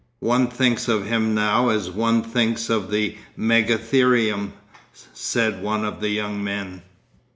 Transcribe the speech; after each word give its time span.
'One 0.19 0.47
thinks 0.47 0.87
of 0.87 1.05
him 1.05 1.35
now 1.35 1.69
as 1.69 1.91
one 1.91 2.23
thinks 2.23 2.71
of 2.71 2.89
the 2.89 3.17
megatherium,' 3.37 4.53
said 5.13 5.61
one 5.61 5.85
of 5.85 6.01
the 6.01 6.09
young 6.09 6.43
men. 6.43 6.81